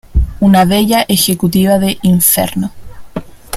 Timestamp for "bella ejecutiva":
0.65-1.77